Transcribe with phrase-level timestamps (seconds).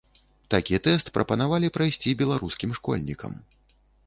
[0.53, 3.39] Такі тэст прапанавалі прайсці беларускім школьнікам.